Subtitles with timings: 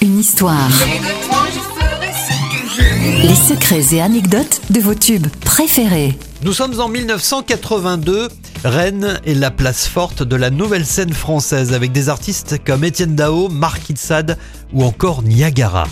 [0.00, 0.70] Une histoire.
[3.22, 6.16] Les secrets et anecdotes de vos tubes préférés.
[6.42, 8.28] Nous sommes en 1982.
[8.64, 13.14] Rennes est la place forte de la nouvelle scène française avec des artistes comme Étienne
[13.14, 14.38] Dao, Marc Itzad
[14.72, 15.86] ou encore Niagara.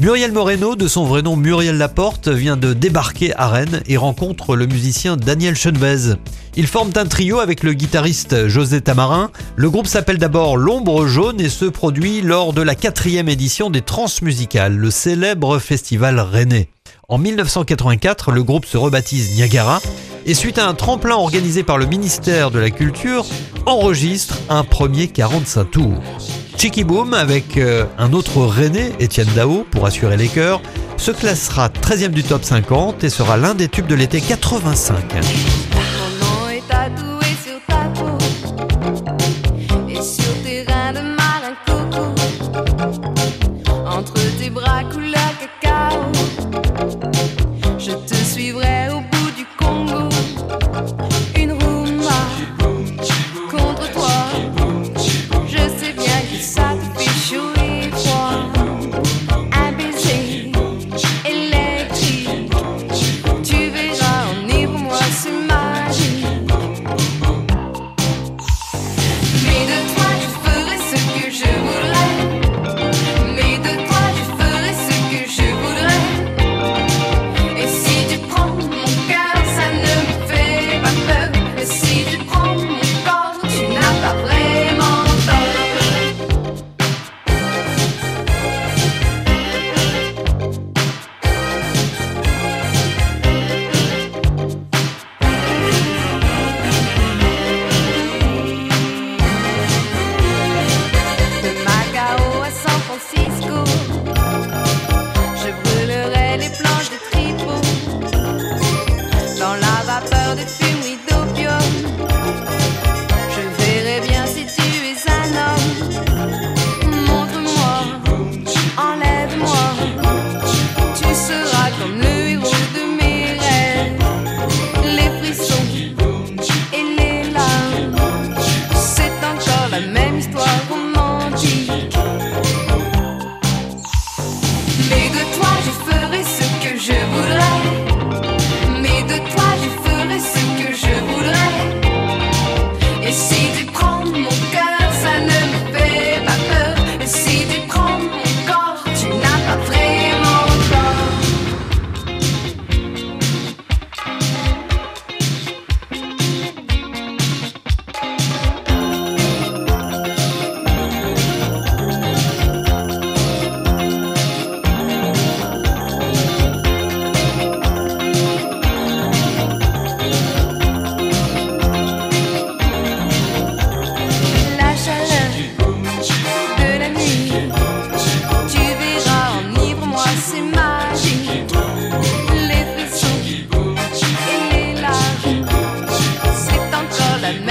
[0.00, 4.56] Muriel Moreno, de son vrai nom Muriel Laporte, vient de débarquer à Rennes et rencontre
[4.56, 6.14] le musicien Daniel Chenvez.
[6.56, 9.30] Ils forment un trio avec le guitariste José Tamarin.
[9.56, 13.82] Le groupe s'appelle d'abord L'Ombre Jaune et se produit lors de la quatrième édition des
[13.82, 16.70] Transmusicales, le célèbre festival rennais.
[17.10, 19.82] En 1984, le groupe se rebaptise Niagara
[20.24, 23.26] et suite à un tremplin organisé par le ministère de la Culture,
[23.66, 26.39] enregistre un premier 45 tours.
[26.60, 30.60] Chicky Boom, avec euh, un autre René, Étienne Dao, pour assurer les chœurs,
[30.98, 35.14] se classera 13e du top 50 et sera l'un des tubes de l'été 85.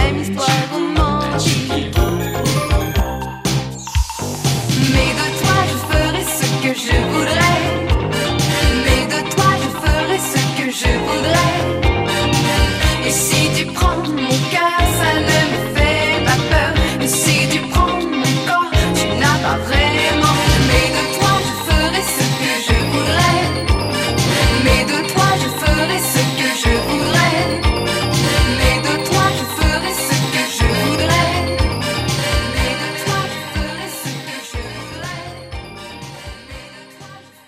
[0.09, 0.78] time histoire